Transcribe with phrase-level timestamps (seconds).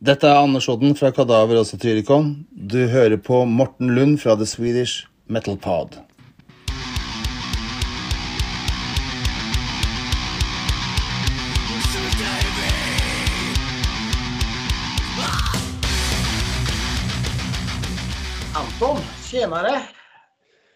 [0.00, 2.30] Dette er Anders Odden fra Kadaver og Satyricon.
[2.48, 5.98] Du hører på Morten Lund fra The Swedish Metal Pod.
[18.56, 19.82] Anton, tjenare!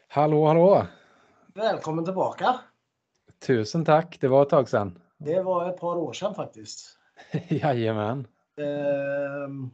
[0.09, 0.87] Hallå, hallå!
[1.55, 2.59] Välkommen tillbaka.
[3.47, 4.99] Tusen tack, det var ett tag sedan.
[5.19, 6.99] Det var ett par år sedan faktiskt.
[7.49, 8.27] Jajamän.
[8.57, 9.71] Ehm,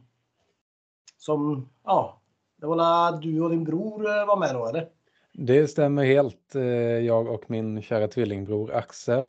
[1.17, 2.21] som, ja,
[2.57, 4.89] det var la du och din bror eh, var med då eller?
[5.33, 6.55] Det stämmer helt.
[6.55, 6.63] Eh,
[6.99, 9.23] Jag och min kära tvillingbror Axel.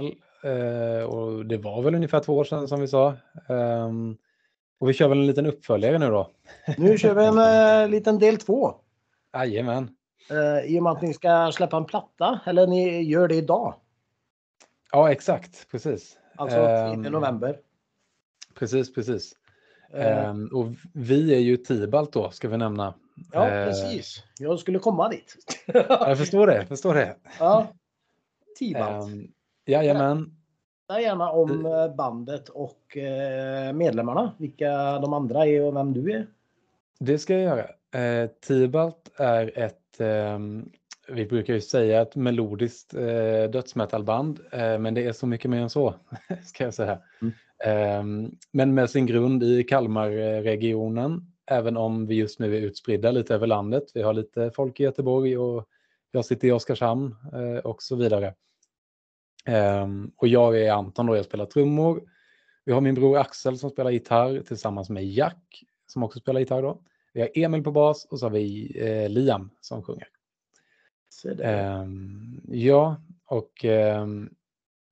[0.45, 3.15] eh, Och det var väl ungefär två år sedan som vi sa.
[3.49, 4.17] Ehm,
[4.79, 6.31] Och vi kör väl en liten uppföljare nu då.
[6.79, 7.39] Nu kör vi en
[7.83, 8.75] eh, liten del två.
[9.35, 9.89] Jajamän.
[10.31, 13.75] Eh, I och med att ni ska släppa en platta, eller ni gör det idag.
[14.93, 15.71] Ja, exakt.
[15.71, 16.19] Precis.
[16.37, 17.59] Alltså Ehm, 10 november.
[18.55, 19.33] Precis, precis.
[19.95, 22.95] Eh, Ehm, Och vi är ju Tibalt då, ska vi nämna.
[23.33, 24.23] ja, eh, precis.
[24.39, 25.37] Jag skulle komma dit.
[25.89, 27.17] Jag förstår det, förstår det.
[27.39, 27.67] ja.
[28.59, 29.09] Tibalt.
[29.13, 29.29] Ehm,
[29.67, 30.37] Jajamän.
[30.89, 34.33] Berätta gärna om eh, bandet och eh, medlemmarna.
[34.39, 36.27] Vilka de andra är och vem du är.
[36.99, 38.01] Det ska jag göra.
[38.05, 40.71] Eh, Tibalt är ett, ehm,
[41.09, 45.61] vi brukar ju säga ett melodiskt eh, dödsmetalband, eh, men det är så mycket mer
[45.61, 45.95] än så,
[46.45, 46.99] ska jag säga.
[47.23, 47.35] Mm.
[47.63, 53.35] Ehm, men med sin grund i Kalmarregionen, även om vi just nu är utspridda lite
[53.35, 53.85] över landet.
[53.95, 55.69] Vi har lite folk i Göteborg och
[56.11, 58.35] jag sitter i Oskarshamn eh, och så vidare.
[59.45, 62.03] Ehm, och jag är Anton och jag spelar trummor.
[62.65, 66.63] Vi har min bror Axel som spelar gitarr tillsammans med Jack som också spelar gitarr
[66.63, 66.83] då.
[67.13, 70.09] Vi har Emil på bas och så har vi eh, Liam som sjunger.
[71.43, 72.97] Ehm, ja,
[73.27, 74.31] och ehm,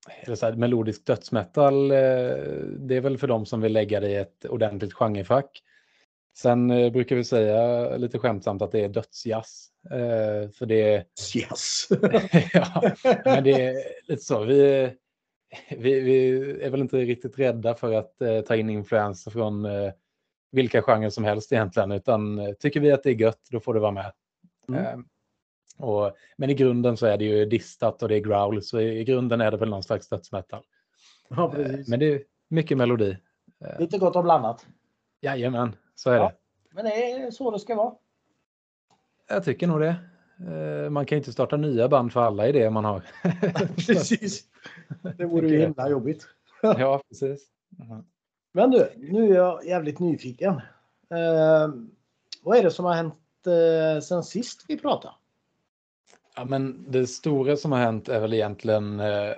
[0.08, 1.96] eller så här, melodisk dödsmetal, eh,
[2.78, 5.62] det är väl för dem som vill lägga det i ett ordentligt genrefack.
[6.36, 9.70] Sen eh, brukar vi säga lite skämtsamt att det är dödsjazz.
[9.90, 11.04] Eh, för det är
[11.36, 11.88] Yes.
[12.52, 12.82] ja,
[13.24, 13.74] men det är
[14.08, 14.44] lite så.
[14.44, 14.90] Vi,
[15.70, 16.30] vi, vi
[16.62, 19.66] är väl inte riktigt rädda för att ta in influenser från
[20.52, 23.80] vilka genrer som helst egentligen, utan tycker vi att det är gött, då får det
[23.80, 24.12] vara med.
[24.68, 25.04] Mm.
[25.82, 28.98] Och, men i grunden så är det ju distat och det är growl, så i,
[29.00, 30.62] i grunden är det väl någon slags dödsmetal.
[31.28, 33.16] ja, Eh, men det är mycket melodi.
[33.64, 34.66] Eh, Lite gott om blandat.
[35.20, 36.28] jajamän, så är Ja.
[36.28, 36.34] det.
[36.74, 37.94] Men det är så det ska vara.
[39.28, 39.94] Jag tycker nog det.
[40.50, 43.02] Eh, man kan inte starta nya band för alla idéer man har.
[43.86, 44.44] Precis.
[45.16, 46.26] Det vore ju himla jobbigt.
[46.62, 47.48] ja, precis.
[47.68, 48.04] Mhm.
[48.52, 50.54] Men du, nu är jag jävligt nyfiken.
[51.10, 51.68] Eh,
[52.42, 53.14] vad är det som har hänt
[53.46, 55.14] eh, sen sist vi pratade?
[56.40, 59.32] Ja, men det stora som har hänt är väl egentligen eh,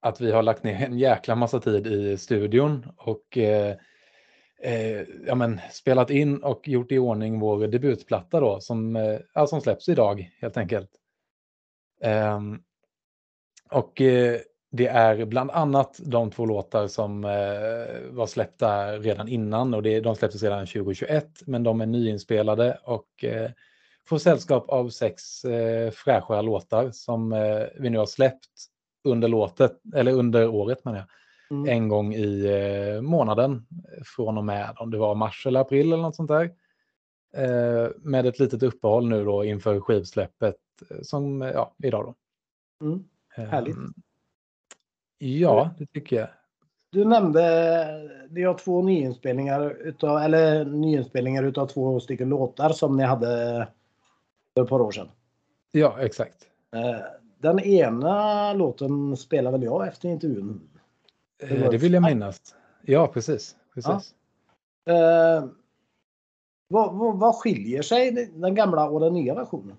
[0.00, 3.76] att vi har lagt ner en jäkla massa tid i studion och eh,
[4.62, 9.46] eh, ja, men, spelat in och gjort i ordning vår debutplatta då som, eh, ja,
[9.46, 10.90] som släpps idag helt enkelt.
[12.00, 12.58] Ehm,
[13.70, 19.74] och eh, det är bland annat de två låtar som eh, var släppta redan innan
[19.74, 23.50] och det, de släpptes redan 2021 men de är nyinspelade och eh,
[24.08, 28.48] får sällskap av sex eh, fräscha låtar som eh, vi nu har släppt
[29.04, 31.06] under låtet, eller under året menar jag,
[31.50, 31.68] Mm.
[31.68, 33.66] en gång i eh, månaden
[34.16, 36.50] från och med om det var mars eller april eller något sånt där.
[37.36, 40.56] Eh, med ett litet uppehåll nu då inför skivsläppet
[40.90, 42.14] eh, som, eh, ja, idag då.
[42.86, 43.04] Mm.
[43.50, 43.76] Härligt.
[43.76, 43.92] Ehm,
[45.18, 46.28] Ja, det tycker jag.
[46.90, 47.40] Du nämnde,
[48.30, 53.68] det har två nyinspelningar utav, eller nyinspelningar utav två stycken låtar som ni hade
[54.54, 55.08] för ett par år sedan.
[55.72, 56.36] Ja, exakt.
[56.74, 57.00] Eh,
[57.38, 60.60] Den ena låten spelar väl jag efter intervjun.
[61.40, 62.40] Det Eh, var Det vill jag minnas.
[62.82, 63.56] Ja, precis.
[63.74, 64.14] precis.
[64.86, 65.44] Eh,
[66.68, 69.76] vad, vad, vad skiljer sig den gamla och den nya versionen?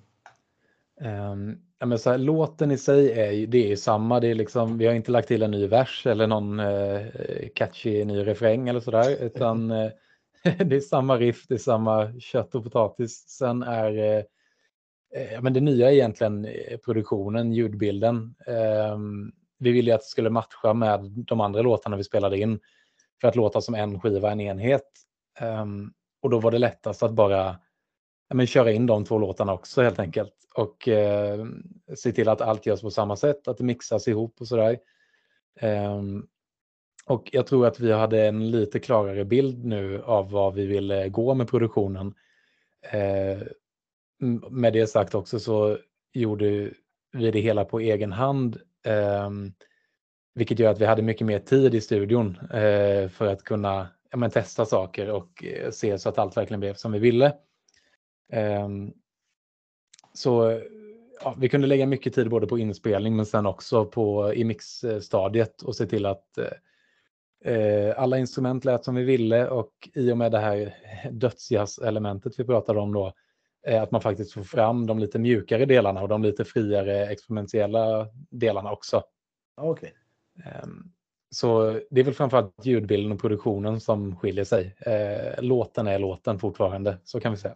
[1.02, 4.20] Ehm, ja, men så här, låten i sig är det är samma.
[4.20, 7.02] Det är liksom, vi har inte lagt till en ny vers eller någon eh,
[7.56, 9.24] catchy ny refräng eller sådär.
[9.24, 9.92] Utan eh,
[10.66, 13.30] det är samma riff, det är samma kött och potatis.
[13.30, 14.24] Sen är
[15.16, 18.36] eh, men det nya är egentligen eh, produktionen, ljudbilden.
[18.48, 18.98] Eh,
[19.60, 22.60] vi ville ju att det skulle matcha med de andra låtarna vi spelade in.
[23.22, 24.92] För att låta som en skiva, en enhet.
[25.40, 25.66] Eh,
[26.22, 27.60] och då var det lättast att bara
[28.34, 30.34] men köra in de två låtarna också helt enkelt.
[30.56, 31.46] Och eh,
[31.96, 34.78] se till att allt görs på samma sätt, att det mixas ihop och sådär.
[35.62, 36.28] Um,
[37.06, 41.10] och jag tror att vi hade en lite klarare bild nu av vad vi ville
[41.10, 42.14] gå med produktionen.
[42.92, 43.42] Eh,
[44.50, 45.78] med det sagt också så
[46.14, 46.72] gjorde
[47.12, 48.58] vi det hela på egen hand.
[48.86, 49.30] Eh,
[50.36, 54.18] vilket gör att vi hade mycket mer tid i studion eh, för att kunna ja,
[54.18, 57.26] men testa saker och eh, se så att allt verkligen blev som vi ville.
[58.32, 58.70] Eh,
[60.14, 60.62] så
[61.22, 65.62] ja, vi kunde lägga mycket tid både på inspelning men sen också på i mixstadiet
[65.62, 66.38] och se till att
[67.46, 70.76] eh, alla instrument lät som vi ville och i och med det här
[71.12, 73.14] dödsjazz-elementet vi pratade om då, eh,
[73.68, 78.72] att man faktiskt får fram de lite mjukare delarna och de lite friare experimentella delarna
[78.72, 79.04] också.
[79.62, 79.92] Okay.
[80.46, 80.68] Eh,
[81.30, 84.76] så det är väl framförallt ljudbilden och produktionen som skiljer sig.
[84.80, 87.56] Eh, låten är låten fortfarande, så kan vi säga.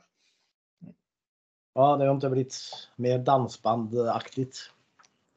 [1.74, 2.58] Ja, det har inte blivit
[2.96, 4.58] mer dansbandaktigt.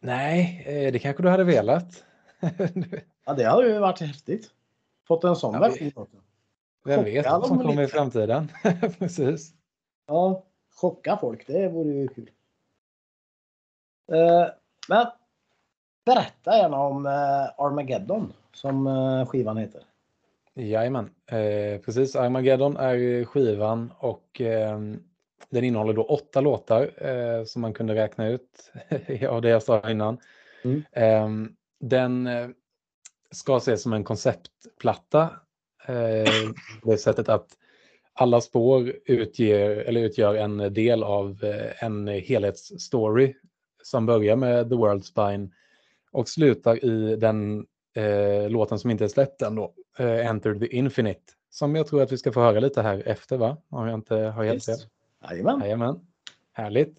[0.00, 2.05] Nej, eh, det kanske du hade velat.
[3.26, 4.50] ja, det hade ju varit häftigt.
[5.08, 6.06] Fått en sån ja, version.
[6.84, 8.52] Vem vet vad som kommer i framtiden.
[8.99, 9.52] Precis.
[10.06, 10.44] Ja,
[10.81, 12.31] chocka folk, det vore ju kul.
[14.12, 14.47] Uh,
[14.88, 15.06] men
[16.05, 17.12] berätta gärna om uh,
[17.59, 19.82] Armageddon som uh, skivan heter.
[20.55, 22.17] Jajamän, eh, precis.
[22.17, 24.79] Armageddon är skivan och eh,
[25.50, 28.73] den innehåller då åtta låtar eh, som man kunde räkna ut
[29.29, 30.19] av det jag sa innan.
[30.62, 30.83] Mm.
[30.93, 32.29] Ehm, eh, den
[33.31, 35.23] ska ses som en konceptplatta.
[35.87, 36.33] Eh,
[36.83, 37.49] det sättet att
[38.20, 43.34] alla spår utger, eller utgör en del av eh, en helhetsstory
[43.82, 45.49] som börjar med The World Spine
[46.12, 50.76] och slutar i den eh, låten som inte är släppt än då, eh, Enter the
[50.76, 51.20] Infinite,
[51.50, 53.56] som jag tror att vi ska få höra lite här efter, va?
[53.69, 54.78] Om jag inte har helt fel.
[55.31, 55.61] Jajamän.
[55.61, 56.00] Jajamän.
[56.52, 56.99] Härligt.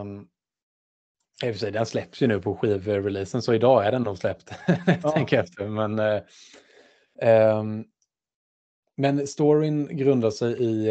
[0.00, 0.28] Um,
[1.44, 4.18] i och för sig, den släpps ju nu på skivreleasen, så idag är den nog
[4.18, 4.52] släppt.
[5.02, 5.10] ja.
[5.10, 5.68] tänker efter.
[5.68, 7.84] Men, uh, um,
[9.00, 10.90] men storyn grundar sig i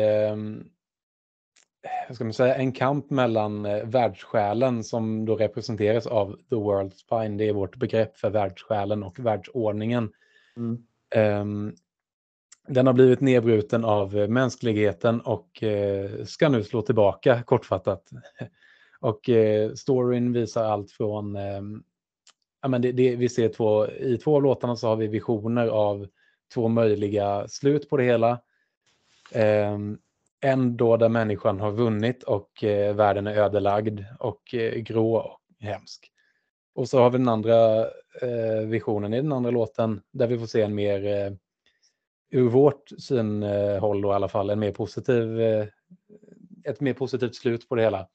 [2.07, 6.93] vad ska man säga, en kamp mellan uh, världssjälen som då representeras av The World
[6.93, 7.37] Spine.
[7.37, 10.11] Det är vårt begrepp för världssjälen och världsordningen.
[10.57, 10.83] Mm.
[11.41, 11.75] Um,
[12.67, 18.09] den har blivit nedbruten av eh, mänskligheten och eh, ska nu slå tillbaka kortfattat.
[19.01, 21.35] Och eh, storyn visar allt från,
[22.61, 25.67] ja men det, det, vi ser två, i två av låtarna så har vi visioner
[25.67, 26.07] av
[26.53, 28.41] två möjliga slut på det hela.
[29.31, 29.97] Ehm,
[30.41, 35.39] en då där människan har vunnit och eh, världen är ödelagd och eh, grå och
[35.59, 36.11] hemsk.
[36.75, 37.81] Och så har vi den andra
[38.21, 41.37] eh, visionen i den andra låten där vi får se en mer
[42.29, 45.67] ur vårt synhåll då i alla fall en mer positiv, eh,
[46.63, 48.07] ett mer positivt slut på det hela.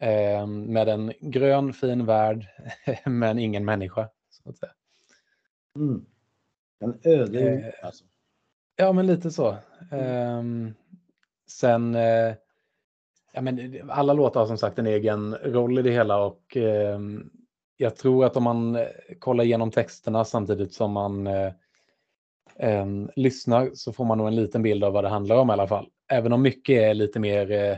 [0.00, 2.46] Eh, med en grön fin värld
[3.06, 4.08] men ingen människa.
[4.30, 4.72] Så att säga.
[5.76, 6.06] Mm.
[6.80, 8.04] En öde eh, alltså.
[8.76, 9.56] Ja men lite så.
[9.90, 10.74] Mm.
[11.50, 11.94] sen
[13.32, 16.56] ja, men alla låtar har som sagt en egen roll i det hela och
[17.76, 18.86] jag tror att om man
[19.18, 21.26] kollar igenom texterna samtidigt som man
[22.60, 22.86] eh,
[23.16, 25.68] lyssnar så får man nog en liten bild av vad det handlar om i alla
[25.68, 25.88] fall.
[26.08, 27.76] Även om mycket är lite mer, eh,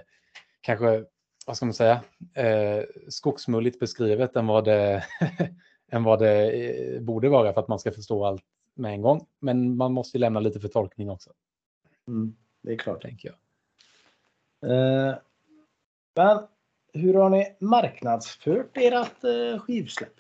[0.61, 1.05] kanske,
[1.47, 2.01] vad ska man säga,
[2.35, 5.05] eh, skogsmulligt beskrivet än vad det,
[5.93, 9.27] än vad det eh, borde vara för att man ska förstå allt med en gång.
[9.39, 11.31] Men man måste lämna lite för tolkning också.
[12.09, 13.03] Mm, det är klart.
[13.03, 13.37] Tänker jag.
[14.71, 15.15] Eh,
[16.17, 16.39] men
[16.93, 20.15] hur har ni marknadsfört ert eh, skivsläpp?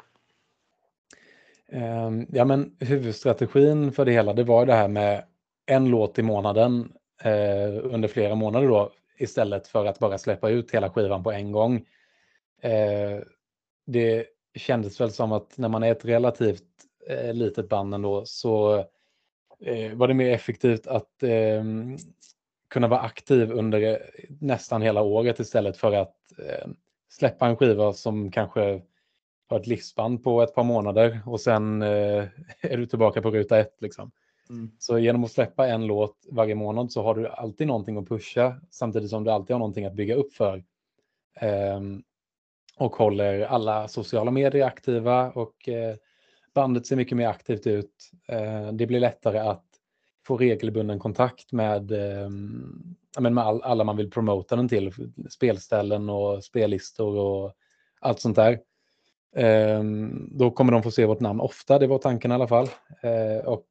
[1.72, 5.24] Ehm, ja, men huvudstrategin för det hela, det var det här med
[5.66, 6.92] en låt i månaden
[7.22, 11.52] eh, under flera månader då, istället för att bara släppa ut hela skivan på en
[11.52, 11.76] gång.
[12.62, 13.20] Eh,
[13.86, 16.71] det kändes väl som att när man är ett relativt
[17.08, 18.78] eh, litet band ändå så
[19.60, 21.96] eh, var det mer effektivt att ehm,
[22.68, 26.68] kunna vara aktiv under nästan hela året istället för att eh,
[27.08, 28.82] släppa en skiva som kanske
[29.48, 32.24] har ett livsband på ett par månader och sen eh,
[32.60, 33.76] är du tillbaka på ruta ett.
[33.80, 34.10] Liksom.
[34.50, 34.70] Mm.
[34.78, 38.60] Så genom att släppa en låt varje månad så har du alltid någonting att pusha
[38.70, 40.64] samtidigt som du alltid har någonting att bygga upp för.
[41.34, 41.80] Eh,
[42.76, 45.96] och håller alla sociala medier aktiva och eh,
[46.54, 48.10] bandet ser mycket mer aktivt ut.
[48.28, 49.64] Eh, det blir lättare att
[50.26, 54.92] få regelbunden kontakt med, ehm, med alla man vill promota den till.
[55.30, 57.52] Spelställen och spellistor och
[58.00, 58.60] allt sånt där.
[59.36, 62.68] Ehm, då kommer de få se vårt namn ofta, det var tanken i alla fall.
[63.02, 63.66] Ehm, och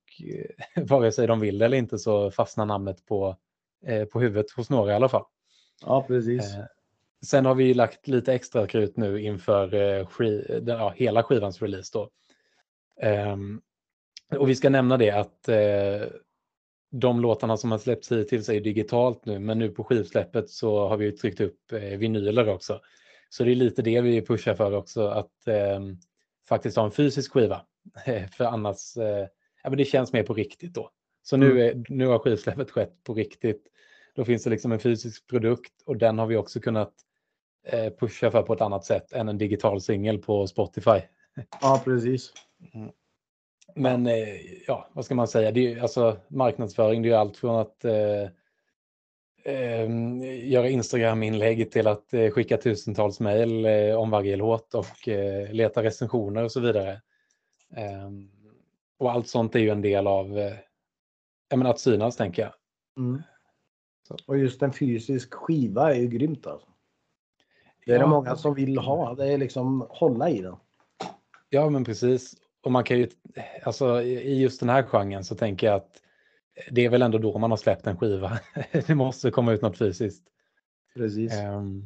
[0.76, 3.38] vare sig de vill eller inte så fastnar namnet på,
[3.86, 5.26] eh, på huvudet hos några i alla fall.
[5.86, 6.56] Ja, precis.
[7.26, 10.08] Sen har vi lagt lite extra krut nu inför eh,
[10.66, 11.90] ja, hela skivans release.
[11.94, 12.10] Då.
[14.38, 16.08] Och vi ska nämna det att eh,
[16.92, 20.98] de låtarna som har släppts hittills är digitalt nu, men nu på skivsläppet så har
[20.98, 22.80] vi tryckt upp vinyler också.
[23.34, 25.80] Så det är lite det vi pushar för också, att eh,
[26.48, 27.62] faktiskt ha en fysisk skiva.
[28.32, 29.28] för annars, eh,
[29.64, 30.90] ja, men det känns mer på riktigt då.
[31.24, 33.68] Så nu, är, nu har skivsläppet skett på riktigt.
[34.16, 36.94] Då finns det liksom en fysisk produkt och den har vi också kunnat
[37.68, 41.02] eh, pusha för på ett annat sätt än en digital singel på Spotify.
[41.62, 42.34] Ja, precis.
[43.76, 45.52] Men eh, ja, vad ska man säga?
[45.52, 48.24] Det är, alltså, marknadsföring, det är allt från att eh,
[49.44, 49.90] eh,
[50.50, 55.84] göra Instagram-inlägg till att eh, skicka tusentals mejl eh, om varje låt och eh, leta
[55.84, 57.02] recensioner och så vidare.
[57.76, 58.32] Ehm,
[58.98, 62.54] och allt sånt är ju en del av eh, att synas, tänker jag.
[62.98, 63.22] Mm.
[64.28, 66.68] Och just en fysisk skiva är ju grymt alltså.
[67.86, 68.08] Det är det Ja.
[68.08, 69.14] många som vill ha.
[69.16, 70.56] Det är liksom hålla i den.
[71.54, 72.34] Ja, men precis.
[72.64, 73.08] Och man kan ju,
[73.64, 76.02] alltså i just den här genren så tänker jag att
[76.72, 78.40] det är väl ändå då man har släppt en skiva.
[78.88, 80.24] det måste komma ut något fysiskt.
[80.96, 81.34] Precis.
[81.34, 81.84] Ehm,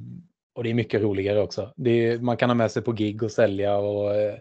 [0.55, 1.73] och det är mycket roligare också.
[1.85, 4.33] Är, man kan ha med sig på gig och sälja och eh,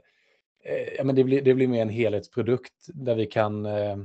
[0.65, 3.97] eh, ja, men det, blir, det blir mer en helhetsprodukt där vi kan, eh,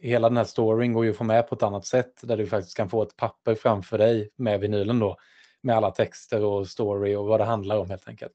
[0.00, 2.46] hela den här storyn går ju att få med på ett annat sätt där du
[2.46, 5.16] faktiskt kan få ett papper framför dig med vinylen då
[5.62, 8.34] med alla texter och story och vad det handlar om helt enkelt.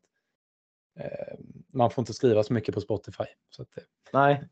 [0.96, 1.38] Eh,
[1.72, 3.24] man får inte skriva så mycket på Spotify.
[3.50, 3.84] Så att, eh,
[4.14, 4.44] Nej.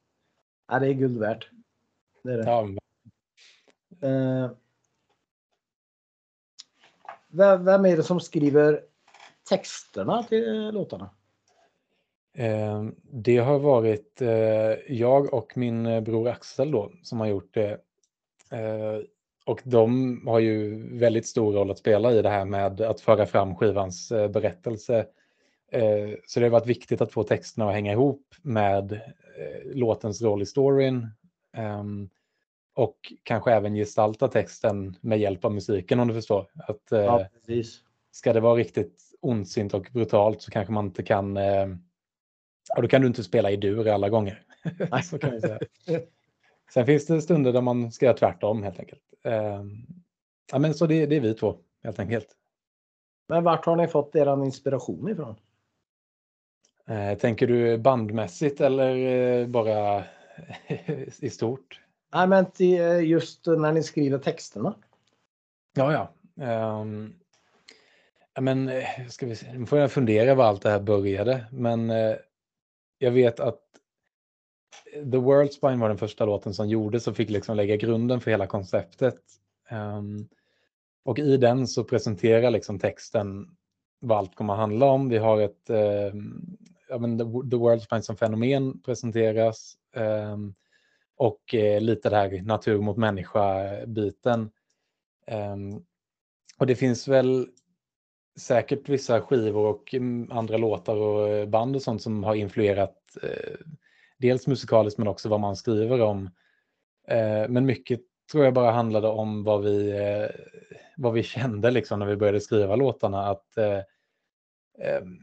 [0.67, 1.49] Ja, det är guld värt.
[2.23, 2.43] Det är det.
[2.43, 2.67] ja,
[4.01, 4.51] Eh,
[7.27, 8.81] vem, vem är det som skriver
[9.49, 11.09] texterna till låtarna?
[12.33, 14.29] Eh, Det har varit eh,
[14.93, 17.71] jag och min eh, bror Axel då som har gjort det.
[18.51, 18.99] Eh,
[19.45, 23.25] Och de har ju väldigt stor roll att spela i det här med att föra
[23.25, 25.07] fram skivans eh, berättelse.
[25.71, 30.21] Eh, Så det har varit viktigt att få texterna att hänga ihop med eh, låtens
[30.21, 31.07] roll i storyn.
[31.53, 32.09] Ehm,
[32.73, 36.47] Och kanske även gestalta texten med hjälp av musiken om du förstår.
[36.67, 37.79] Att, eh, Ja, precis.
[38.11, 41.35] ska det vara riktigt ondsint och brutalt så kanske man inte kan...
[42.75, 44.43] Ja, då kan du inte spela i dur alla gånger.
[45.03, 45.59] så kan säga.
[46.73, 49.01] Sen finns det stunder där man ska göra tvärtom helt enkelt.
[49.23, 49.63] Eh,
[50.51, 52.27] ja, men så det, det är vi två helt enkelt.
[53.27, 55.35] Men vart har ni fått er inspiration ifrån?
[56.89, 60.03] Eh, tänker du bandmässigt eller eh, bara
[61.19, 61.81] i stort?
[62.13, 64.75] Nej, men eh, just när ni skriver texterna.
[65.73, 66.13] Ja, ja.
[68.33, 71.45] Ja men, eh, ska vi se, nu får jag fundera var allt det här började.
[71.51, 72.15] Men eh,
[72.97, 73.61] jag vet att
[75.11, 78.31] The World Spine var den första låten som gjordes och fick liksom lägga grunden för
[78.31, 79.21] hela konceptet.
[79.69, 80.27] Ehm,
[81.03, 83.57] och i den så presenterar liksom texten
[83.99, 85.09] vad allt kommer att handla om.
[85.09, 86.57] Vi har ett, ehm,
[86.89, 89.75] ja men The, The World Spine som fenomen presenteras.
[89.95, 90.53] ehm,
[91.15, 94.51] och eh, lite det här natur mot människa-biten.
[95.27, 95.85] Ehm,
[96.57, 97.47] och det finns väl
[98.39, 103.55] säkert vissa skivor och mm, andra låtar och band och sånt som har influerat eh,
[104.17, 106.29] dels musikaliskt men också vad man skriver om.
[107.07, 110.29] Eh, men mycket tror jag bara handlade om vad vi, eh,
[110.97, 113.27] vad vi kände liksom när vi började skriva låtarna.
[113.29, 115.19] Att ehm,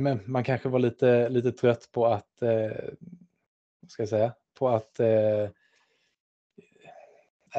[0.00, 2.72] men man kanske var lite, lite trött på att, eh,
[3.80, 5.48] vad ska jag säga, på att eh,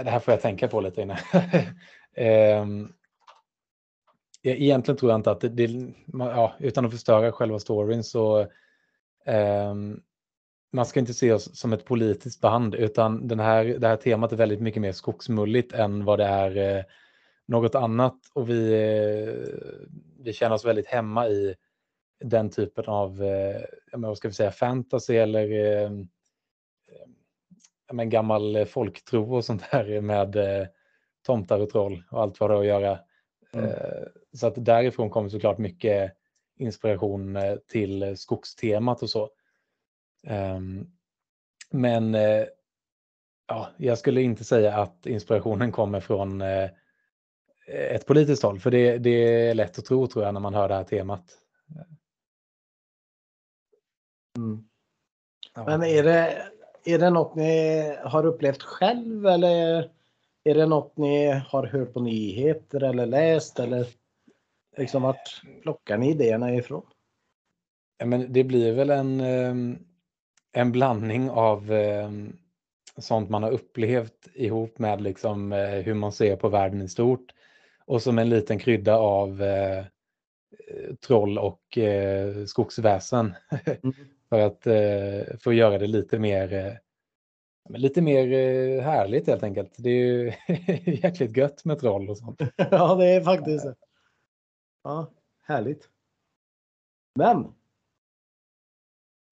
[0.04, 1.18] det här får jag tänka på lite innan.
[2.14, 2.66] eh,
[4.44, 8.40] egentligen tror jag inte att det, det ja, utan att förstöra själva storyn så
[9.26, 9.76] eh,
[10.74, 14.32] man ska inte se oss som ett politiskt band utan den här, det här temat
[14.32, 16.84] är väldigt mycket mer skogsmulligt än vad det är eh,
[17.48, 19.34] något annat och vi, eh,
[20.20, 21.56] vi känner oss väldigt hemma i
[22.20, 23.62] den typen av, eh,
[23.94, 25.52] vad ska vi säga, fantasy eller
[25.84, 25.92] eh,
[27.94, 30.68] men gammal folktro och sånt där med eh,
[31.26, 33.00] tomtar och troll och allt vad det har att göra.
[33.54, 33.66] Mm.
[33.66, 34.04] Eh,
[34.34, 36.14] så att därifrån kommer såklart mycket
[36.58, 39.30] inspiration eh, till skogstemat och så.
[40.28, 40.88] Ehm,
[41.72, 42.46] men eh,
[43.48, 46.70] ja, jag skulle inte säga att inspirationen kommer från eh,
[47.68, 49.10] ett politiskt håll, för det, det
[49.50, 51.24] är lätt att tro tror jag när man hör det här temat.
[54.36, 54.64] Mm.
[55.66, 56.48] Men är det,
[56.86, 59.90] är det något ni har upplevt själv eller
[60.44, 63.88] är det något ni har hört på nyheter eller läst eller
[64.78, 66.86] liksom vart plockar ni idéerna ifrån?
[67.98, 69.80] Ja, men det blir väl en, ehm,
[70.52, 72.38] en blandning av ehm,
[72.98, 77.34] sånt man har upplevt ihop med liksom eh, hur man ser på världen i stort
[77.86, 79.86] och som en liten krydda av eh,
[81.08, 83.36] troll och eh, skogsväsen
[84.36, 86.74] för att eh, få göra det lite mer eh,
[87.78, 89.74] lite mer eh, härligt helt enkelt.
[89.78, 90.32] Det är ju
[91.04, 92.42] jäkligt gött med troll och sånt.
[92.58, 93.76] ja, det är faktiskt det.
[94.84, 95.12] Ja,
[95.42, 95.90] härligt.
[97.16, 97.54] Men.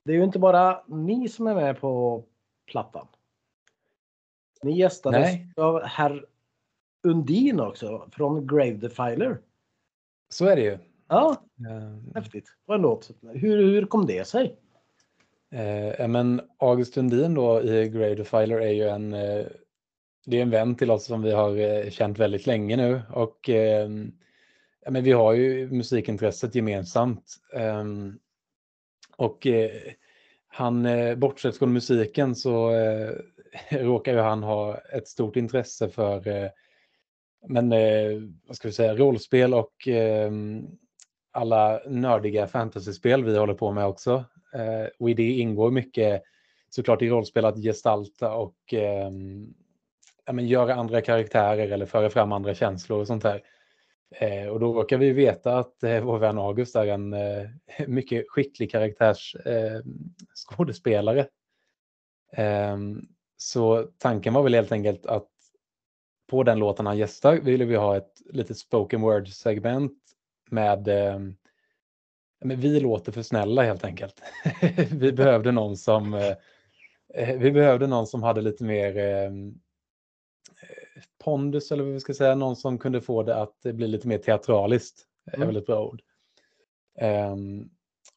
[0.05, 2.23] Det är ju inte bara ni som är med på
[2.71, 3.07] plattan.
[4.61, 5.53] Ni gästades Nej.
[5.57, 6.25] av herr
[7.03, 9.41] Undin också från Grave Defiler.
[10.29, 10.77] Så är det ju.
[11.07, 12.55] Ja, Eh, häftigt.
[12.65, 13.11] Vad en låt.
[13.21, 14.57] Hur, hur kom det sig?
[15.53, 19.45] Eh, men August Lundin då i Grey Defiler är ju en, eh,
[20.25, 23.49] det är en vän till oss som vi har eh, känt väldigt länge nu och
[23.49, 23.89] eh,
[24.89, 27.35] men vi har ju musikintresset gemensamt.
[27.53, 28.19] Ehm,
[29.17, 29.71] och eh,
[30.47, 33.11] han, eh, bortsett från musiken så eh,
[33.71, 36.49] råkar ju han ha ett stort intresse för eh,
[37.47, 40.67] men, eh, vad ska vi säga, rollspel och ehm,
[41.31, 44.25] alla nördiga fantasyspel vi håller på med också.
[44.53, 46.23] Eh, och i det ingår mycket
[46.69, 49.11] såklart i rollspel att gestalta och eh,
[50.25, 53.41] ja, men göra andra karaktärer eller föra fram andra känslor och sånt där.
[54.15, 57.49] Eh, och då råkar vi veta att eh, vår vän August är en eh,
[57.87, 61.27] mycket skicklig karaktärsskådespelare.
[62.31, 63.03] Ehm, eh,
[63.37, 65.29] så tanken var väl helt enkelt att
[66.29, 69.97] på den låten han gästar ville vi ha ett litet spoken word segment
[70.49, 71.35] med ehm,
[72.43, 74.21] men vi låter för snälla helt enkelt.
[74.91, 76.33] vi behövde någon som eh,
[77.13, 79.47] eh, vi behövde någon som hade lite mer ehm,
[80.61, 84.07] eh, pondus eller vad vi ska säga, någon som kunde få det att bli lite
[84.07, 85.05] mer teatraliskt.
[85.25, 85.47] är Mm.
[85.47, 86.01] väl ett bra ord.
[86.99, 87.69] Ehm,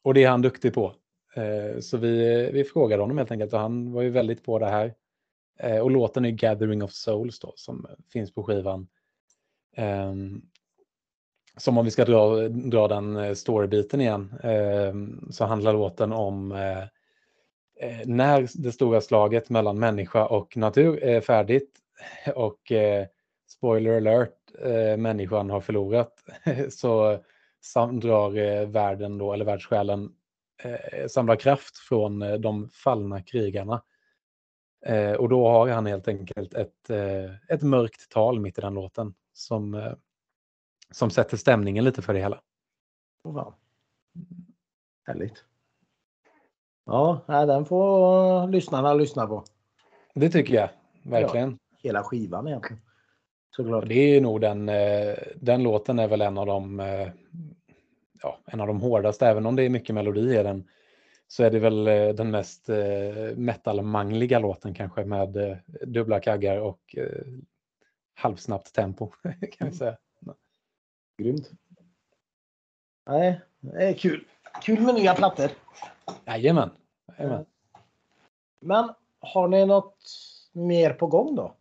[0.03, 0.95] och det är han duktig på.
[1.35, 4.69] Eh, så vi, vi frågade honom helt enkelt och han var ju väldigt på det
[4.69, 4.93] här.
[5.59, 8.87] Eh, och låten är Gathering of Souls då som finns på skivan.
[9.75, 10.41] Ehm,
[11.57, 14.93] som om vi ska dra, dra den eh, storybiten igen, eh,
[15.31, 16.81] så handlar låten om eh,
[17.79, 21.71] eh, när det stora slaget mellan människa och natur är färdigt
[22.35, 23.05] och eh,
[23.47, 26.13] spoiler alert, eh, människan har förlorat,
[26.69, 27.19] så
[27.61, 30.09] sam- drar eh, världen då, eller världssjälen,
[30.63, 33.81] eh, samlar kraft från eh, de fallna krigarna.
[34.85, 38.73] Eh, och då har han helt enkelt ett, eh, ett mörkt tal mitt i den
[38.73, 39.93] låten som eh,
[40.91, 42.41] som sätter stämningen lite för det hela.
[43.23, 43.53] Oh, fan.
[45.07, 45.43] Härligt.
[46.85, 49.43] Ja, den får lyssnarna lyssna på.
[50.15, 50.69] Det tycker jag
[51.03, 51.59] verkligen.
[51.83, 52.81] Hela skivan egentligen.
[53.55, 53.87] Såklart.
[53.87, 57.09] Det är ju nog den, eh, den låten är väl en av de, eh,
[58.21, 60.67] ja, en av de hårdaste, även om det är mycket melodi i den.
[61.27, 62.69] Så är det väl eh, den mest
[63.35, 66.95] metalmangliga låten kanske med dubbla kaggar och
[68.15, 69.07] halvsnabbt tempo
[69.57, 69.97] kan vi säga.
[71.17, 71.51] Grymt.
[73.05, 74.27] Nej, det är kul.
[74.61, 75.49] Kul med nya plattor.
[76.25, 76.69] Jajamän.
[77.17, 77.45] Jajamän.
[78.59, 79.97] Men har ni något
[80.51, 81.55] mer på gång då?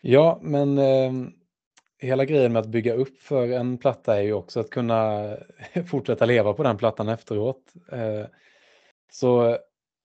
[0.00, 1.12] Ja, men eh,
[1.98, 5.28] hela grejen med att bygga upp för en platta är ju också att kunna
[5.86, 7.72] fortsätta leva på den plattan efteråt.
[7.92, 8.26] Eh,
[9.12, 9.58] så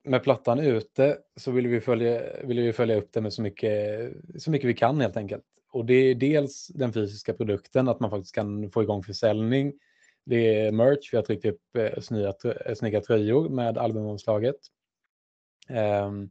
[0.03, 4.11] med plattan ute så vill vi följa, vill vi följa upp det med så mycket,
[4.37, 5.43] så mycket vi kan helt enkelt.
[5.75, 9.73] Och det är dels den fysiska produkten, att man faktiskt kan få igång försäljning.
[10.25, 14.55] Det är merch, vi har tryckt upp eh, snygga, trö- snygga tröjor med albumomslaget.
[15.69, 16.29] Ehm,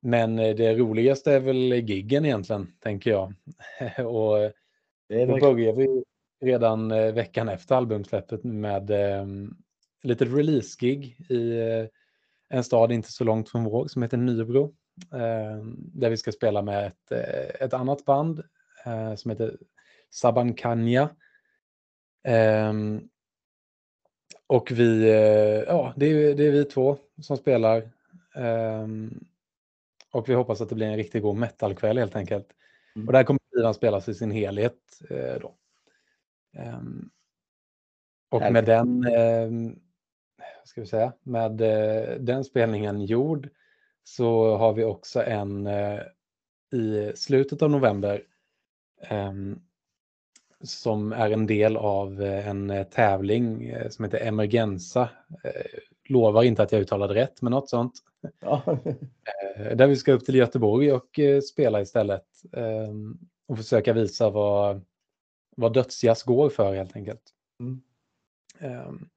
[0.00, 3.34] men eh, det roligaste är väl giggen egentligen, tänker jag.
[4.06, 4.38] och
[5.08, 6.04] eh, då börjar vi
[6.40, 9.26] redan eh, veckan efter albumsläppet med eh,
[10.02, 11.86] lite release-gig i eh,
[12.48, 14.74] en stad inte så långt från vår som heter Nybro.
[15.12, 18.42] Eh, där vi ska spela med ett, eh, ett annat band
[18.84, 19.56] eh, som heter
[20.10, 21.10] Sabankanya.
[22.24, 23.08] Ehm,
[24.46, 27.90] och vi, eh, ja, det är, det är vi två som spelar.
[28.34, 29.24] Ehm,
[30.10, 32.48] och vi hoppas att det blir en riktigt god metalkväll helt enkelt.
[32.96, 33.08] Mm.
[33.08, 35.54] Och där kommer skivan spelas i sin helhet eh, då.
[36.56, 37.10] Ehm,
[38.28, 38.66] och med Härligt.
[38.66, 39.78] den, ehm,
[40.64, 43.48] ska vi säga, med eh, den spelningen gjord
[44.04, 46.00] så har vi också en eh,
[46.72, 48.22] i slutet av november
[50.64, 55.08] som är en del av eh, en eh, tävling eh, som heter Emergenza.
[56.08, 57.92] Lovar inte att jag uttalade rätt, men något sånt.
[58.40, 58.62] Ja.
[59.74, 62.24] Där vi ska upp till Göteborg och spela istället.
[62.52, 64.84] ehm, Och försöka visa vad,
[65.56, 67.22] vad dödsjazz går för helt enkelt.
[67.60, 67.82] Mm.
[68.58, 69.08] Ehm,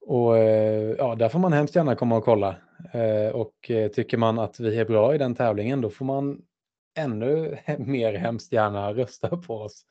[0.00, 0.36] Och
[0.98, 2.56] ja, där får man hemskt gärna komma och kolla.
[3.32, 6.42] Och tycker man att vi är bra i den tävlingen då får man
[6.96, 9.86] ännu mer hemskt gärna rösta på oss.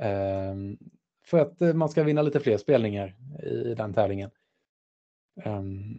[0.00, 0.78] Ehm,
[1.26, 4.30] för att eh, man ska vinna lite fler spelningar i den tävlingen.
[5.44, 5.98] Ehm,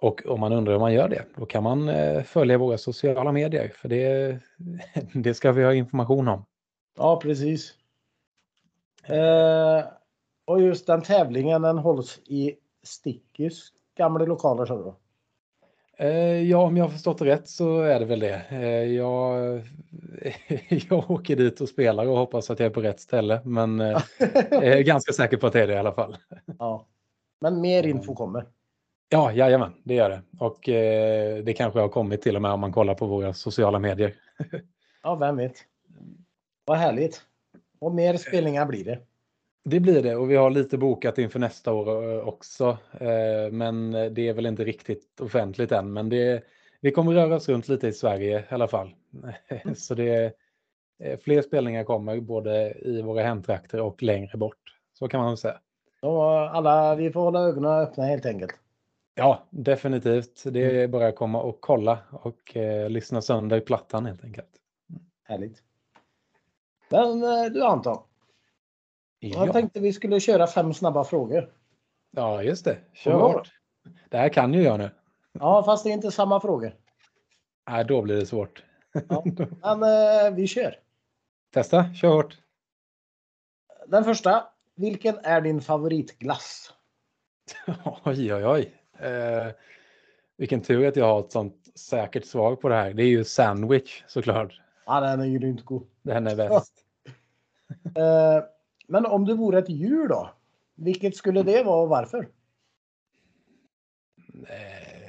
[0.00, 3.32] och om man undrar hur man gör det, då kan man eh, följa våra sociala
[3.32, 4.38] medier, för det,
[5.14, 6.44] det ska vi ha information om.
[6.96, 7.74] ja, precis.
[9.04, 9.82] Ehm,
[10.44, 14.94] och just den tävlingen den hålls i Stickys gamla lokaler sa du?
[16.00, 18.42] Eh, ja, om jag har förstått det rätt så är det väl det.
[18.50, 19.62] Eh, jag,
[20.88, 23.40] jag åker dit och spelar och hoppas att jag är på rätt ställe.
[23.44, 24.02] Men eh,
[24.50, 26.16] jag är ganska säker på att det är det i alla fall.
[26.58, 26.86] Ja.
[27.40, 28.46] Men mer info kommer.
[29.08, 30.22] Ja, jajamän, det gör det.
[30.38, 33.78] Och eh, det kanske har kommit till och med om man kollar på våra sociala
[33.78, 34.14] medier.
[35.02, 35.56] Ja, vem vet.
[36.64, 37.22] Vad härligt.
[37.78, 38.98] Och mer spelningar blir det.
[39.64, 42.78] Det blir det och vi har lite bokat inför nästa år eh, också.
[42.92, 45.92] Eh, Men det är väl inte riktigt offentligt än.
[45.92, 46.44] Men det,
[46.80, 48.94] vi kommer röra oss runt lite i Sverige i alla fall.
[49.76, 50.32] Så det är
[51.02, 54.76] eh, fler spelningar kommer både i våra hemtrakter och längre bort.
[54.92, 55.58] Så kan man säga.
[56.00, 58.52] Så alla, vi får hålla ögonen öppna helt enkelt.
[59.14, 60.42] Ja, definitivt.
[60.44, 64.50] Det är bara att komma och kolla och eh, lyssna sönder plattan helt enkelt.
[65.24, 65.62] Härligt.
[66.88, 67.98] Men eh, du Anton,
[69.20, 71.52] jag Ja, tänkte vi skulle köra fem snabba frågor.
[72.10, 72.78] ja just det.
[72.92, 73.50] Kör hårt.
[74.08, 74.90] Det här kan ju jag nu.
[75.32, 76.74] Ja, fast det är inte samma frågor.
[77.70, 78.62] Nej, då blir det svårt.
[79.08, 79.24] Ja.
[79.76, 80.76] Men eh, vi kör.
[81.54, 82.38] Testa, kör hårt.
[83.86, 84.44] Den första.
[84.74, 86.74] Vilken är din favoritglass?
[88.04, 88.74] Oj, oj, oj.
[89.06, 89.46] Eh,
[90.36, 92.94] vilken tur att jag har ett sånt säkert svar på det här.
[92.94, 94.60] Det är ju sandwich såklart.
[94.86, 95.86] Ja, den är ju inte god.
[96.02, 96.74] Den är bäst.
[97.96, 98.44] Eh,
[98.90, 100.30] men om du vore ett djur då?
[100.74, 102.28] Vilket skulle det vara och varför?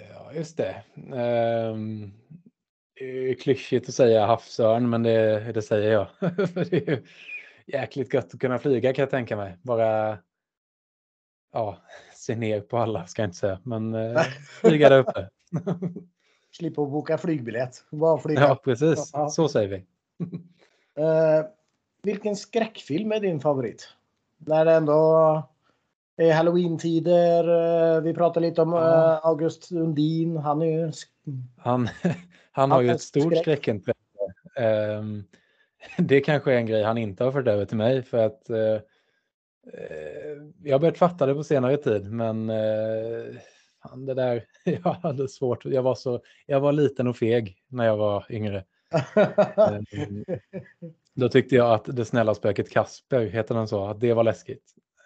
[0.09, 0.83] Ja, just det.
[1.13, 2.11] Ehm,
[2.93, 6.07] det är klyschigt att säga havsörn, men det, det säger jag.
[6.69, 7.03] Det är ju
[7.65, 9.57] jäkligt gött att kunna flyga kan jag tänka mig.
[9.61, 10.17] Bara
[11.53, 11.77] ja,
[12.15, 14.21] se ner på alla ska jag inte säga, men eh,
[14.61, 15.29] flyga där uppe.
[16.51, 17.85] Slippa boka flygbiljett.
[17.91, 18.41] Bara flyga.
[18.41, 19.09] Ja, precis.
[19.13, 19.29] Ja.
[19.29, 19.85] Så säger vi.
[20.95, 21.45] Eh,
[22.03, 23.89] vilken skräckfilm är din favorit?
[24.37, 24.93] När det ändå
[26.17, 27.43] är halloween-tider.
[27.97, 29.13] eh, Vi pratar lite om Ja.
[29.13, 30.37] eh, August Sundin.
[30.37, 30.91] Han är ju...
[31.57, 31.89] Han,
[32.51, 33.41] han har ju ett stort skräck.
[33.41, 33.99] skräckintresse.
[34.55, 35.23] Ehm,
[35.97, 38.79] det kanske är en grej han inte har fört över till mig för att eh,
[40.63, 42.51] jag har börjat fatta det på senare tid men
[43.83, 45.65] fan, det där, jag hade svårt.
[45.65, 48.63] Jag var, så, jag var liten och feg när jag var yngre.
[49.91, 50.25] Ehm,
[51.13, 54.63] då tyckte jag att det snälla spöket Kasper, heter den så, att det var läskigt.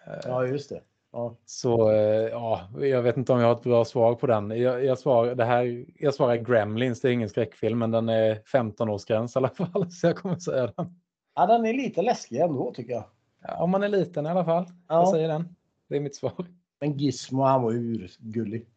[0.08, 0.82] Eh, ja, just det.
[1.12, 1.36] Ja.
[1.46, 4.50] så eh, ja, jag vet inte om jag har ett bra svar på den.
[4.50, 8.36] Jag, jag, svarar, det här, jag svarar Gremlins, det är ingen skräckfilm, men den är
[8.36, 9.92] 15-årsgräns i alla fall.
[9.92, 10.96] Så jag kommer säga den.
[11.36, 13.04] ja, den är lite läskig ändå tycker jag.
[13.42, 14.66] Ja, om man är liten i alla fall.
[14.88, 14.96] Ja.
[14.96, 15.56] Jag säger den.
[15.90, 16.46] Det är mitt svar.
[16.80, 18.68] Men Gizmo han var urgullig.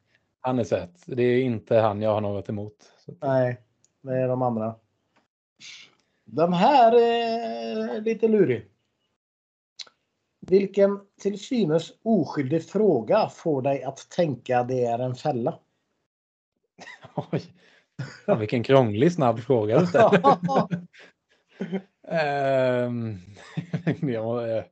[0.40, 1.02] Han är söt.
[1.06, 2.74] Det är inte han jag har något emot.
[3.20, 3.60] Nej,
[4.02, 4.74] det är de andra.
[6.30, 8.68] Den här är lite lurig.
[10.40, 15.58] Vilken till synes oskyldig fråga får dig att tänka det är en fälla?
[17.32, 17.42] oj.
[18.26, 20.20] Fan, vilken krånglig snabb fråga du ställer.
[24.00, 24.64] Ja, eh,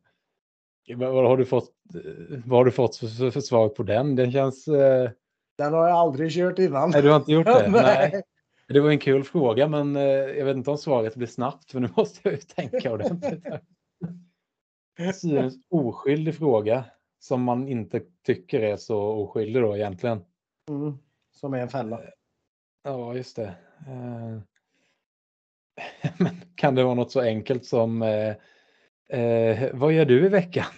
[0.97, 4.17] vad, har du fått, eh, vad har du fått för, för svar på den?
[4.17, 4.69] Den känns...
[4.69, 5.11] Eh,
[5.59, 6.91] Den har jag aldrig kört innan.
[6.91, 7.69] nej, du har inte gjort det?
[7.71, 8.23] Nej.
[8.69, 11.81] Det var en kul fråga, men eh, jag vet inte om svaret blir snabbt, för
[11.81, 13.45] nu måste jag ju tänka ordentligt.
[14.99, 15.13] här.
[15.13, 16.85] Synes oskyldig fråga
[17.19, 20.25] som man inte tycker är så oskyldig då egentligen.
[20.69, 20.99] Mm,
[21.33, 22.01] som är en fälla.
[22.83, 23.55] Ja, just det.
[23.87, 24.39] Eh,
[26.19, 28.35] Men kan det vara något så enkelt som eh,
[29.21, 30.73] eh, vad gör du i veckan?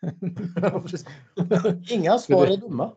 [1.90, 2.92] Inga svar är dumma.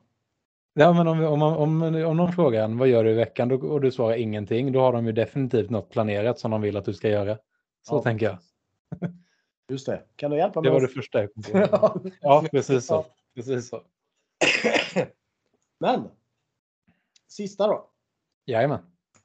[0.73, 3.55] Ja, men om, om, om, om någon frågar en, vad gör du i veckan då,
[3.55, 6.85] och du svarar ingenting, då har de ju definitivt något planerat som de vill att
[6.85, 7.37] du ska göra.
[7.87, 8.01] Så Ja.
[8.01, 8.37] tänker jag.
[9.69, 10.03] Just det.
[10.15, 10.73] Kan du hjälpa Det mig?
[10.73, 12.09] var det första jag kom på.
[12.21, 12.45] Ja.
[12.51, 13.05] Precis så.
[13.35, 13.81] Precis så.
[15.79, 16.07] Men.
[17.27, 17.89] Sista då.
[18.45, 18.79] Jajamän.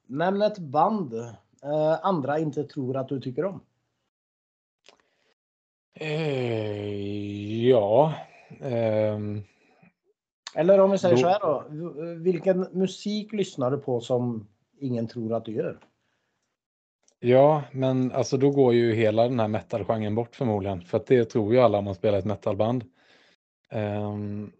[0.07, 3.61] Nämn ett band eh, andra inte tror att du tycker om.
[5.95, 8.15] Eh, ja.
[8.61, 9.43] ehm,
[10.57, 11.65] Eller om vi säger Då- så här då.
[12.15, 15.79] Vilken musik lyssnar du på som ingen tror att du gör?
[17.19, 20.83] Ja, men alltså då går ju hela den här metal-genren bort förmodligen.
[20.83, 22.85] För att det tror ju alla om man spelar ett metalband.
[23.71, 24.53] Ehm,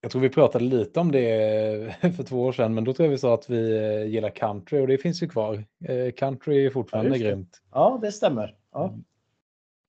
[0.00, 3.10] jag tror vi pratade lite om det för två år sedan, men då tror jag
[3.10, 5.64] vi sa att vi eh, gillar country och det finns ju kvar.
[5.84, 7.62] Eh, country är fortfarande Ja, grymt.
[7.72, 8.56] Ja, det stämmer.
[8.72, 8.94] Ja.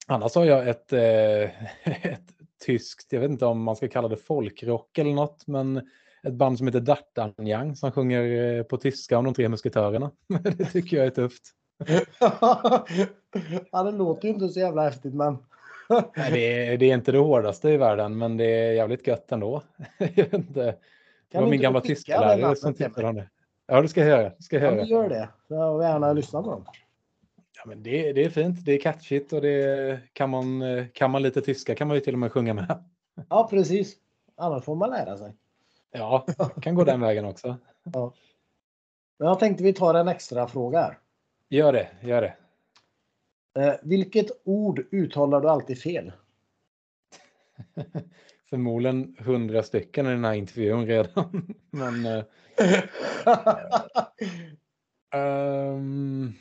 [0.08, 1.02] Annars har jag ett, eh,
[2.06, 5.82] ett tyskt, jag vet inte om man ska kalla det folkrock eller något, men
[6.24, 10.12] ett band som heter D'Artagnan som sjunger eh, på tyska om de tre musketörerna.
[10.58, 11.44] det tycker jag är tufft.
[13.72, 15.38] ja, det låter ju inte så jävla häftigt men.
[16.16, 19.32] Nej, det, är, det är inte det hårdaste i världen, men det är jävligt gött
[19.32, 19.64] ändå.
[19.98, 20.76] jag inte.
[21.32, 23.30] Det var min inte gamla tysklärare som tipsade om det.
[23.68, 24.32] Ja, det ska jag göra.
[24.40, 24.76] Ska jag Ja, göra.
[24.76, 25.30] men gör det.
[25.48, 26.66] Jag vill gärna lyssna på dem.
[27.60, 31.22] Ja, men det, det är fint, det är catchigt och det kan man, kan man
[31.22, 32.84] lite tyska kan man ju till och med sjunga med.
[33.30, 33.98] Ja, precis.
[34.36, 35.36] Annars får man lära sig.
[35.92, 36.26] Ja,
[36.62, 37.58] kan gå den vägen också.
[39.20, 40.98] Men jag tänkte vi tar en extra fråga här.
[41.50, 42.36] Gör det, gör det.
[43.62, 46.12] Eh, vilket ord uttalar du alltid fel?
[48.50, 51.56] Förmodligen hundra stycken i den här intervjun redan.
[51.72, 52.24] Men eh,
[55.22, 56.34] ehm,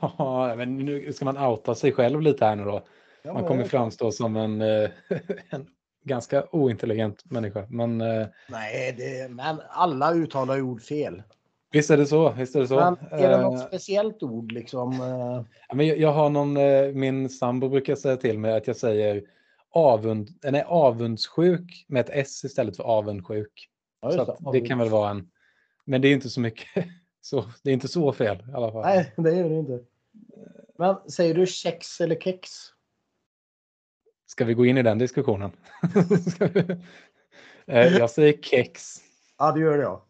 [0.00, 2.82] ja, men nu ska man outa sig själv lite här nu då.
[3.22, 4.90] Ja, Man kommer framstå som en, eh,
[5.50, 5.66] en
[6.04, 7.66] ganska ointelligent människa.
[7.70, 11.22] Men eh, Nej, det, men alla uttalar ord fel.
[11.72, 12.30] visst är det så.
[12.32, 12.76] Visst är det så.
[12.76, 14.92] Men är det Eh, något speciellt ord liksom?
[14.92, 18.66] eh, Ja, Men jag, jag har någon, eh, min sambo brukar säga till mig att
[18.66, 19.22] jag säger
[19.74, 23.68] avund, nej, avundsjuk med ett S istället för avundsjuk.
[24.02, 25.30] Ja, så att det kan väl vara en,
[25.84, 26.84] men det är inte så mycket,
[27.22, 28.82] så, det är inte så fel i alla fall.
[28.82, 29.80] Nej, det gör det inte.
[30.78, 32.50] Men säger du kex eller kex?
[34.26, 35.50] Ska vi gå in i den diskussionen?
[37.66, 38.96] Eh, jag säger kex.
[39.38, 40.04] Ja, det gör det ja.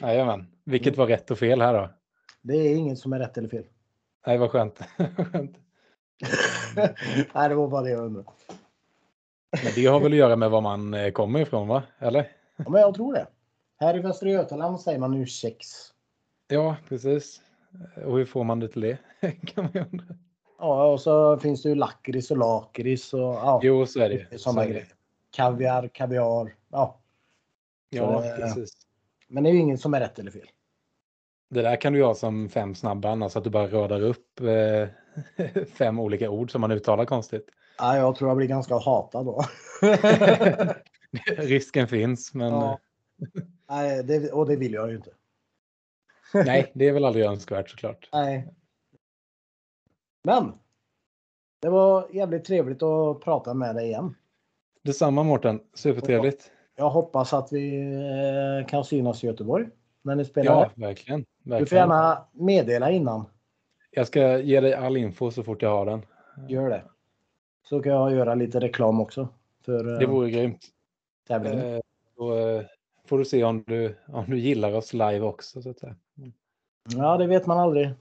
[0.00, 0.46] Jajamän.
[0.64, 1.90] Vilket var rätt och fel här då?
[2.42, 3.64] Det är inget som är rätt eller fel.
[4.26, 4.78] Nej, vad skönt.
[5.32, 5.56] Skönt.
[7.34, 8.28] Nej, det var bara det jag undrade.
[9.64, 11.82] Men det har väl att göra med var man eh, kommer ifrån, va?
[11.98, 12.32] Eller?
[12.56, 13.26] Ja, men jag tror det.
[13.80, 15.66] Här i Västra Götaland säger man nu kex.
[16.48, 17.42] Ja, precis.
[18.04, 18.98] Och hur får man det till det?
[19.54, 20.04] kan man undra.
[20.58, 24.38] Ja, och så finns det ju lakrits och lakrits och ja, Jo, så är det.
[24.38, 24.86] sådana Så grejer.
[25.30, 26.54] Kaviar, kaviar.
[26.70, 27.00] Ja,
[27.90, 28.72] Ja, Så precis.
[29.28, 30.46] men det är ju inget som är rätt eller fel.
[31.50, 34.88] Det där kan du ha som fem snabba, alltså att du bara radar upp eh,
[35.72, 37.48] fem olika ord som man uttalar konstigt.
[37.78, 39.44] Ja, jag tror jag blir ganska hatad då.
[41.36, 42.78] Risken finns, men Ja.
[43.68, 45.10] Nej, det, och det vill jag ju inte.
[46.46, 48.08] nej, det är väl aldrig önskvärt såklart.
[48.12, 48.48] Nej.
[50.24, 50.52] Men.
[51.60, 54.14] Det var jävligt trevligt att prata med dig igen.
[54.82, 56.50] Detsamma Mårten, supertrevligt.
[56.76, 57.92] Jag hoppas att vi
[58.60, 59.68] eh, kan synas i Göteborg
[60.02, 60.52] när ni spelar.
[60.52, 61.20] Ja, verkligen.
[61.20, 61.80] du får verkligen.
[61.88, 63.24] gärna meddela innan.
[63.90, 66.02] Jag ska ge dig all info så fort jag har den.
[66.48, 66.82] Gör det.
[67.68, 69.28] Så kan jag göra lite reklam också.
[69.64, 70.66] För eh, Det vore grymt.
[71.28, 71.74] tävlingen.
[71.74, 71.80] Eh,
[72.16, 72.32] Då
[73.06, 75.62] får du se om du, om du gillar oss live också.
[75.62, 75.96] Så att säga.
[76.96, 77.94] Ja, det vet man aldrig.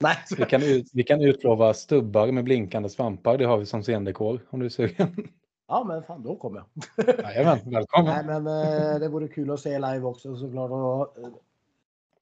[0.00, 0.16] Nej.
[0.38, 3.38] Vi, kan ut, vi kan utlova stubbar med blinkande svampar.
[3.38, 5.28] Det har vi som scendekor om du är sugen.
[5.68, 6.64] Ja, men fan, då kommer
[6.96, 7.18] jag.
[7.24, 8.26] Jajamän, välkommen.
[8.26, 10.70] Nej, men eh, det vore kul att se live också såklart.
[10.70, 11.30] Och, eh,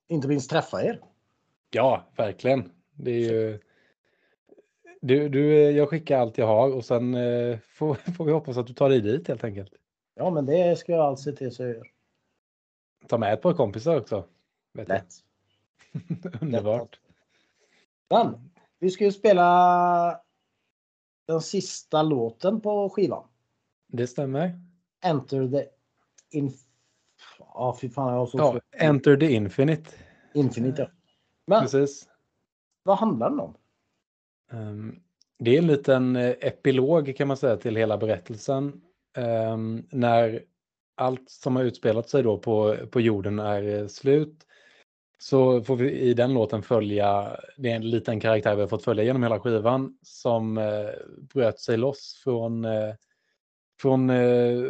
[0.08, 1.00] inte minst träffa er.
[1.70, 2.72] Ja, verkligen.
[2.94, 3.58] Det är ju...
[5.00, 8.66] Du, du, jag skickar allt jag har och sen eh, får, får vi hoppas att
[8.66, 9.72] du tar dig dit helt enkelt.
[10.14, 11.86] Ja, men det ska jag alls se till så jag gör.
[13.06, 14.24] Ta med ett par kompisar också.
[14.72, 14.94] Vet jag.
[14.94, 15.29] Lätt.
[16.40, 17.00] Underbart.
[18.10, 20.20] Men vi ska ju spela
[21.26, 23.24] den sista låten på skivan.
[23.88, 24.60] Det stämmer.
[25.04, 25.64] Enter the
[26.38, 26.54] Inf...
[27.38, 28.60] Ja, fy fan, jag så Ja.
[28.76, 29.90] Enter the Infinite.
[30.34, 30.82] Infinite.
[30.82, 30.88] Ja.
[31.46, 32.08] Men Precis.
[32.82, 33.54] vad handlar den om?
[34.52, 35.00] Ehm,
[35.38, 38.80] Det är en liten eh, epilog kan man säga till hela berättelsen.
[39.16, 40.44] Ehm, När
[40.94, 44.46] allt som har utspelat sig då på, på jorden är eh, slut
[45.22, 48.84] så får vi i den låten följa, det är en liten karaktär vi har fått
[48.84, 50.88] följa genom hela skivan som eh,
[51.34, 52.94] bröt sig loss från, eh,
[53.80, 54.64] från eh,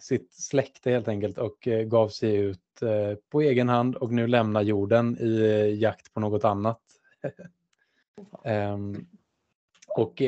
[0.00, 4.26] sitt släkte helt enkelt och eh, gav sig ut eh, på egen hand och nu
[4.26, 6.80] lämnar jorden i eh, jakt på något annat.
[8.44, 9.06] Ehm,
[9.88, 10.22] och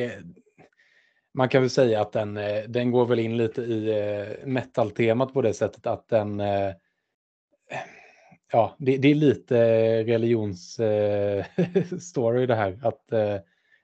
[1.35, 2.35] man kan väl säga att den,
[2.69, 6.43] den går väl in lite i metal-temat på det sättet att den
[8.53, 9.59] Ja, det, det är lite
[10.05, 12.79] religionsstory eh, det här.
[12.83, 13.37] Att, eh,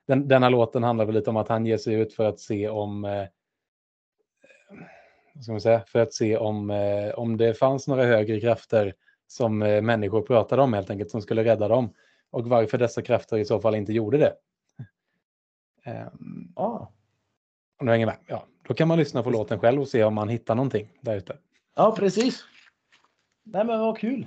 [0.06, 2.40] den, den här låten handlar väl lite om att han ger sig ut för att
[2.40, 3.24] se om eh,
[5.34, 8.94] vad ska man säga, för att se om, eh, om det fanns några högre krafter
[9.26, 11.94] som eh, människor pratade om helt enkelt, som skulle rädda dem.
[12.30, 14.34] Och varför dessa krafter i så fall inte gjorde det.
[15.84, 16.92] Ehm, Ja,
[17.80, 18.16] om du hänger med.
[18.26, 21.16] Ja, då kan man lyssna på låten själv och se om man hittar någonting där
[21.16, 21.36] ute.
[21.76, 22.44] ja precis.
[23.42, 24.26] Nej, men vad kul.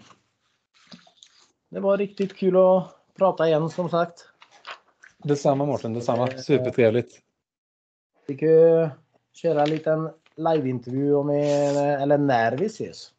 [1.70, 2.84] Det var riktigt kul att
[3.18, 4.26] prata igen som sagt.
[5.24, 6.28] Detsamma Mårten, detsamma.
[6.28, 7.22] Eh, Supertrevligt.
[8.28, 8.90] Vi kan ju
[9.34, 11.40] köra en liten liveintervju om vi,
[12.02, 13.12] eller när vi ses.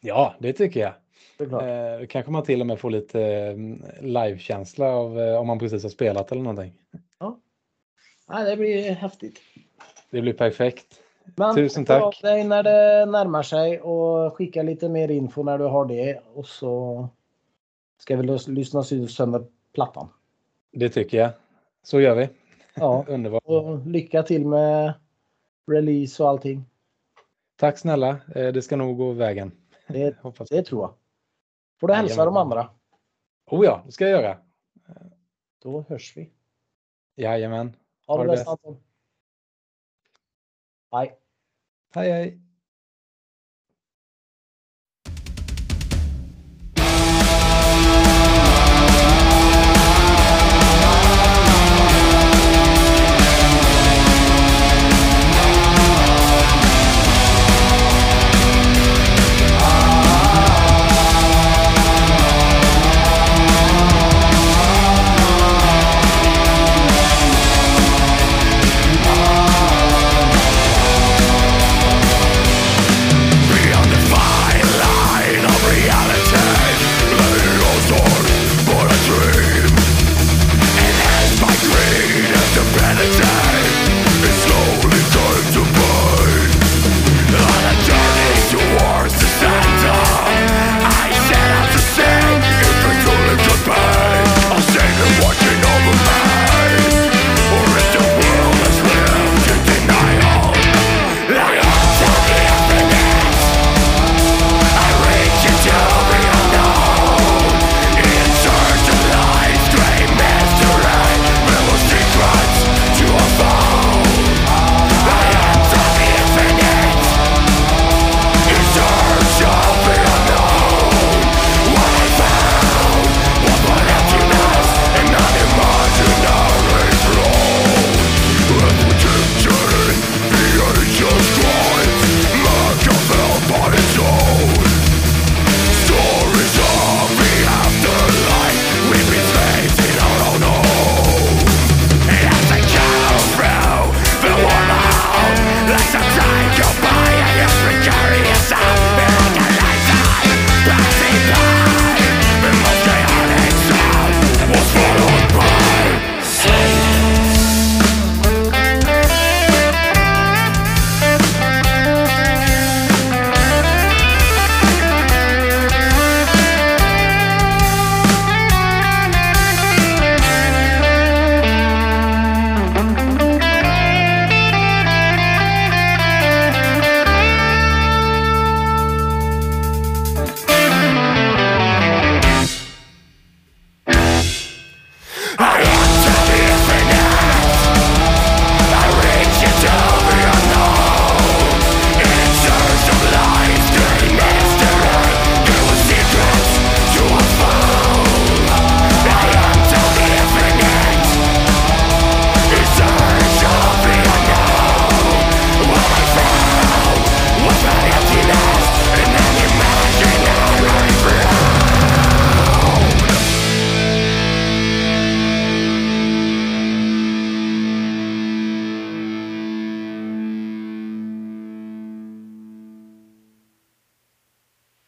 [0.00, 0.92] Ja, det tycker jag.
[1.38, 1.62] Såklart.
[1.62, 3.56] Eh, kanske man till och med får lite eh,
[4.00, 6.72] livekänsla av eh, om man precis har spelat eller någonting.
[8.28, 9.38] Ja, det blir häftigt.
[10.10, 11.00] Det blir perfekt.
[11.36, 12.22] Men Tusen av tack.
[12.22, 16.46] dig när det närmar sig och skicka lite mer info när du har det och
[16.46, 17.08] så
[17.98, 20.08] ska vi lys- lyssna sönder plattan.
[20.72, 21.30] Det tycker jag.
[21.82, 22.28] Så gör vi.
[22.74, 23.42] Ja, Underbart.
[23.44, 24.94] och lycka till med
[25.66, 26.64] release och allting.
[27.56, 28.08] Tack snälla.
[28.34, 29.52] Eh, Det ska nog gå vägen.
[29.88, 30.48] Det, Hoppas.
[30.48, 30.94] det tror jag.
[31.80, 32.40] Får du hälsa de Jajamän.
[32.40, 32.70] andra.
[33.50, 34.38] Oh ja, det ska jag göra.
[35.62, 36.30] Då hörs vi.
[37.14, 37.76] Jajamän.
[38.06, 38.48] Ha Ha det bäst bäst.
[38.48, 38.76] Anton.
[40.92, 41.16] Hej.
[41.94, 42.40] Hej hej.